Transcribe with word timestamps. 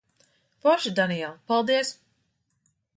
Forši, 0.65 0.95
Daniel. 1.01 1.37
Paldies. 1.53 1.95